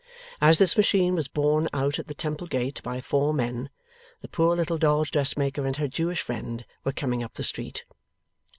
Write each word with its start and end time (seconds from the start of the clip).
As 0.41 0.57
this 0.57 0.75
machine 0.77 1.13
was 1.13 1.27
borne 1.27 1.69
out 1.73 1.99
at 1.99 2.07
the 2.07 2.15
Temple 2.15 2.47
gate 2.47 2.81
by 2.81 3.01
four 3.01 3.35
men, 3.35 3.69
the 4.21 4.27
poor 4.27 4.55
little 4.55 4.79
dolls' 4.79 5.11
dressmaker 5.11 5.63
and 5.63 5.77
her 5.77 5.87
Jewish 5.87 6.21
friend 6.23 6.65
were 6.83 6.91
coming 6.91 7.21
up 7.21 7.35
the 7.35 7.43
street. 7.43 7.85